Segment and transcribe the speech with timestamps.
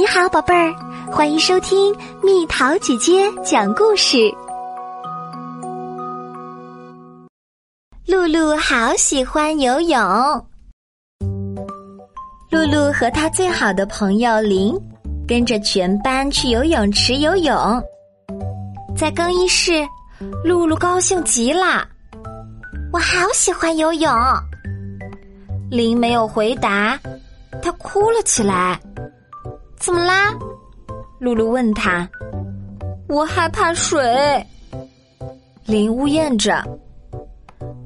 [0.00, 0.74] 你好，宝贝儿，
[1.12, 4.34] 欢迎收听蜜桃姐姐讲故事。
[8.06, 10.00] 露露好喜欢游泳。
[12.50, 14.74] 露露和她最好的朋友林
[15.28, 17.54] 跟着全班去游泳池游泳，
[18.96, 19.86] 在更衣室，
[20.42, 21.86] 露露高兴极了。
[22.90, 24.10] 我好喜欢游泳。
[25.70, 26.98] 林没有回答，
[27.60, 28.80] 他哭了起来。
[29.80, 30.32] 怎么啦？
[31.18, 32.08] 露露问他。
[33.08, 34.00] 我害怕水。
[35.64, 36.62] 林呜咽着。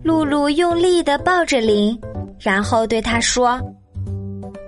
[0.03, 1.98] 露露用力的抱着林，
[2.39, 3.59] 然后对他说：“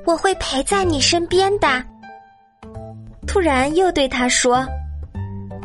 [0.06, 1.68] 我会陪在你身边的。”
[3.26, 4.66] 突然又对他说：“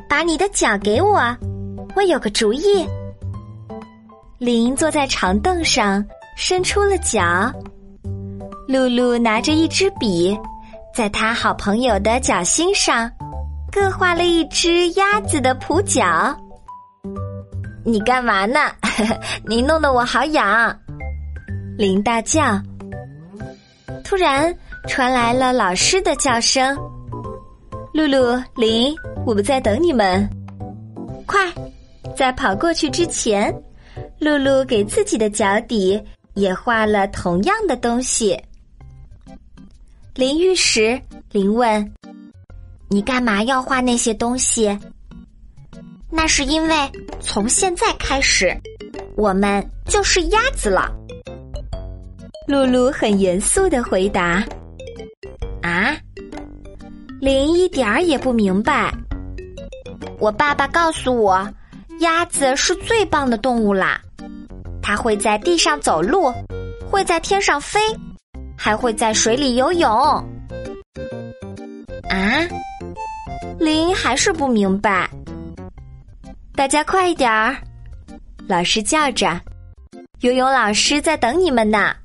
[0.10, 1.22] 把你的脚给我，
[1.96, 2.86] 我有个主意。”
[4.40, 6.04] 林坐在长凳上，
[6.36, 7.22] 伸出了脚。
[8.68, 10.38] 露露拿着一支笔。
[10.94, 13.10] 在他好朋友的脚心上，
[13.72, 16.36] 各画了一只鸭子的蹼脚。
[17.84, 18.60] 你干嘛呢？
[19.48, 20.78] 你弄得我好痒！
[21.78, 22.62] 林大叫。
[24.04, 24.54] 突然
[24.88, 26.78] 传来了老师的叫声
[27.94, 28.94] ：“露露，林，
[29.26, 30.30] 我们在等你们！”
[31.26, 31.40] 快，
[32.16, 33.54] 在跑过去之前，
[34.20, 36.02] 露露给自己的脚底
[36.34, 38.38] 也画了同样的东西。
[40.14, 41.94] 淋浴时，林问
[42.90, 44.78] ：“你干嘛要画那些东西？”
[46.12, 46.76] 那是因为
[47.22, 48.54] 从现在开始，
[49.16, 50.94] 我们就是鸭子了。
[52.46, 54.44] 露露很严肃的回答
[55.64, 55.96] ：“啊？”
[57.22, 58.94] 林一点儿也不明白。
[60.20, 61.48] 我爸爸告诉我，
[62.02, 64.02] 鸭子是最棒的动物啦，
[64.82, 66.34] 它会在地上走路，
[66.90, 67.80] 会在天上飞。
[68.64, 70.22] 还会在水里游泳啊！
[73.58, 75.10] 林还是不明白。
[76.54, 77.58] 大家快一点儿！
[78.48, 79.42] 老师叫着，
[80.20, 81.96] 游泳老师在等你们呢。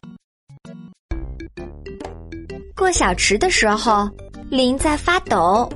[2.75, 4.09] 过小池的时候，
[4.49, 5.71] 林在发抖。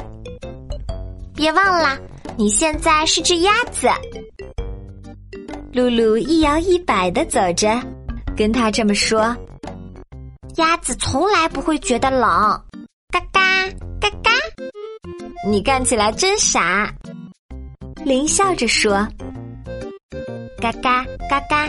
[1.34, 1.98] 别忘了，
[2.38, 3.86] 你现在是只鸭子。
[5.74, 7.78] 露露一摇一摆的走着，
[8.34, 9.36] 跟他这么说。
[10.56, 12.20] 鸭子从来不会觉得冷，
[13.12, 13.68] 嘎嘎
[14.00, 14.30] 嘎嘎。
[15.46, 16.92] 你干起来真傻，
[18.04, 19.06] 林笑着说。
[20.60, 21.68] 嘎嘎嘎嘎。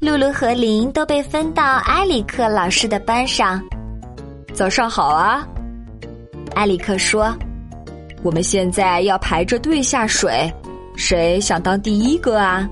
[0.00, 3.60] 露露和林都被分到埃里克老师的班上。
[4.54, 5.46] 早上好啊，
[6.54, 7.34] 埃里克说。
[8.22, 10.52] 我们现在要排着队下水，
[10.96, 12.68] 谁想当第一个啊？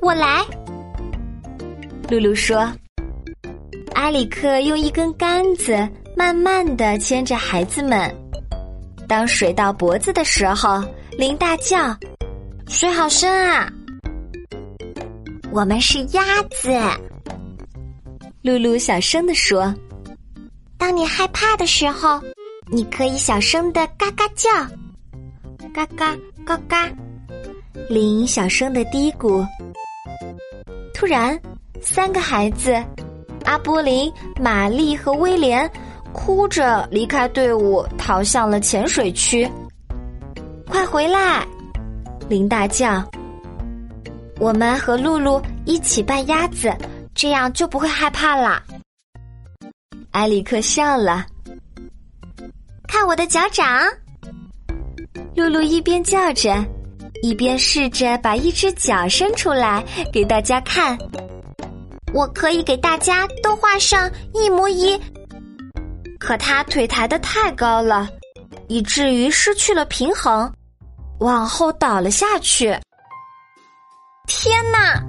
[0.00, 0.44] 我来。
[2.08, 2.70] 露露说。
[4.02, 8.12] 埃里克用一根杆子慢慢的牵着孩子们。
[9.06, 10.82] 当水到脖子的时候，
[11.16, 11.96] 林大叫
[12.66, 13.72] ：“水好深啊！”
[15.52, 16.68] 我们是鸭子，
[18.42, 19.72] 露露小声的说
[20.76, 22.20] ：“当你害怕的时候，
[22.72, 24.50] 你可以小声的嘎嘎叫，
[25.72, 26.90] 嘎嘎嘎嘎。”
[27.88, 29.46] 林小声的嘀咕。
[30.92, 31.40] 突然，
[31.80, 32.84] 三个孩子。
[33.44, 35.70] 阿波林、玛丽和威廉
[36.12, 39.50] 哭着离开队伍，逃向了浅水区。
[40.68, 41.46] 快回来！
[42.28, 43.04] 林大叫
[44.40, 46.74] ：“我们和露露一起扮鸭子，
[47.14, 48.62] 这样就不会害怕啦。”
[50.12, 51.26] 埃里克笑了，
[52.86, 53.66] 看我的脚掌。
[55.34, 56.64] 露露一边叫着，
[57.22, 59.82] 一边试着把一只脚伸出来
[60.12, 60.98] 给大家看。
[62.12, 65.00] 我可以给大家都画上一模一，
[66.18, 68.08] 可他腿抬得太高了，
[68.68, 70.52] 以至于失去了平衡，
[71.20, 72.78] 往后倒了下去。
[74.26, 75.02] 天哪！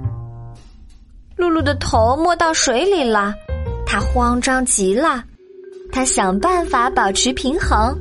[1.36, 3.34] 露露的头没到水里了，
[3.84, 5.22] 她慌张极了，
[5.92, 7.94] 她想办法保持平衡，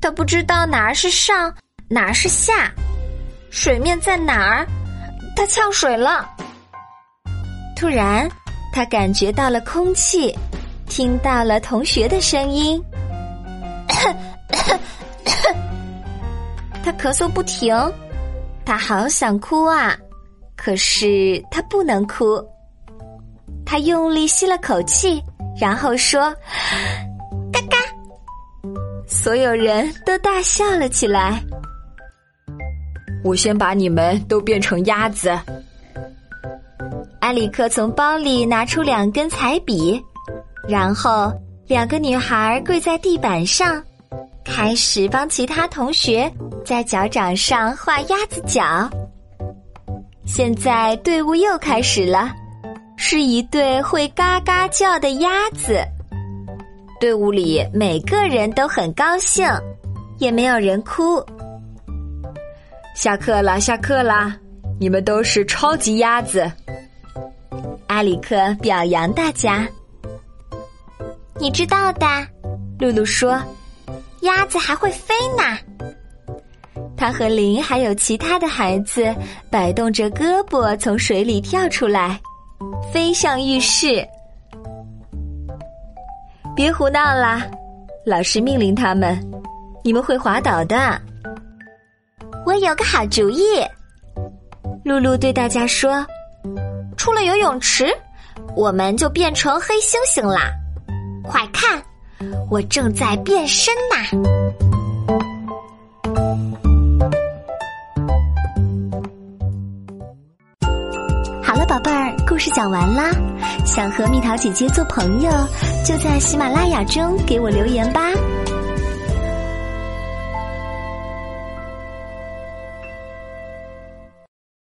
[0.00, 1.52] 她不知道哪儿是上，
[1.88, 2.72] 哪儿是下，
[3.50, 4.66] 水面在哪儿，
[5.36, 6.28] 她呛水了。
[7.76, 8.28] 突然，
[8.72, 10.34] 他感觉到了空气，
[10.88, 12.82] 听到了同学的声音。
[16.82, 17.76] 他咳嗽不停，
[18.64, 19.94] 他好想哭啊，
[20.56, 22.42] 可是他不能哭。
[23.64, 25.22] 他用力吸了口气，
[25.60, 26.34] 然后说
[27.52, 27.76] ：“嘎嘎！”
[29.06, 31.40] 所有人都大笑了起来。
[33.22, 35.38] 我先把你们都变成鸭子。
[37.26, 40.00] 埃里克从包里拿出两根彩笔，
[40.68, 41.32] 然后
[41.66, 43.82] 两个女孩跪在地板上，
[44.44, 46.32] 开始帮其他同学
[46.64, 48.88] 在脚掌上画鸭子脚。
[50.24, 52.30] 现在队伍又开始了，
[52.96, 55.84] 是一对会嘎嘎叫的鸭子。
[57.00, 59.44] 队伍里每个人都很高兴，
[60.18, 61.20] 也没有人哭。
[62.94, 64.36] 下课了，下课啦！
[64.78, 66.48] 你们都是超级鸭子。
[67.96, 69.66] 阿里克表扬大家。
[71.40, 72.06] 你知道的，
[72.78, 73.40] 露露说
[74.20, 75.58] ：“鸭子还会飞呢。”
[76.94, 79.14] 他和林还有其他的孩子
[79.50, 82.20] 摆动着胳膊从水里跳出来，
[82.92, 84.06] 飞向浴室。
[86.54, 87.46] 别胡闹啦！
[88.04, 89.18] 老师命令他们
[89.82, 91.00] ：“你们会滑倒的。”
[92.44, 93.42] 我有个好主意，
[94.84, 96.06] 露露对大家说
[96.96, 97.86] ：“出了游泳池，
[98.56, 100.50] 我们就变成黑猩猩啦！
[101.22, 101.82] 快看，
[102.50, 103.96] 我正在变身呐！”
[111.42, 113.10] 好了，宝贝儿，故事讲完啦。
[113.64, 115.30] 想和蜜桃姐姐做朋友，
[115.84, 118.10] 就在喜马拉雅中给我留言吧。